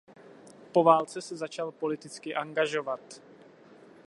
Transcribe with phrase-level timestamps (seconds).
[0.71, 3.21] Po válce se začal politicky angažovat.